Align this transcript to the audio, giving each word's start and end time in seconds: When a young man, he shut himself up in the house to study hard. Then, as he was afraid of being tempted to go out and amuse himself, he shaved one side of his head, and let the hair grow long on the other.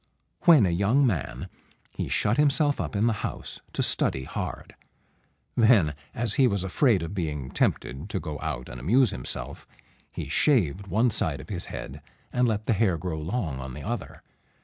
When 0.45 0.65
a 0.65 0.71
young 0.71 1.05
man, 1.05 1.47
he 1.91 2.07
shut 2.09 2.37
himself 2.37 2.81
up 2.81 2.95
in 2.95 3.05
the 3.05 3.13
house 3.21 3.61
to 3.73 3.83
study 3.83 4.23
hard. 4.23 4.73
Then, 5.55 5.93
as 6.15 6.33
he 6.41 6.47
was 6.47 6.63
afraid 6.63 7.03
of 7.03 7.13
being 7.13 7.51
tempted 7.51 8.09
to 8.09 8.19
go 8.19 8.39
out 8.41 8.67
and 8.67 8.79
amuse 8.79 9.11
himself, 9.11 9.67
he 10.11 10.27
shaved 10.27 10.87
one 10.87 11.11
side 11.11 11.39
of 11.39 11.49
his 11.49 11.65
head, 11.65 12.01
and 12.33 12.47
let 12.47 12.65
the 12.65 12.73
hair 12.73 12.97
grow 12.97 13.19
long 13.19 13.59
on 13.59 13.75
the 13.75 13.83
other. 13.83 14.23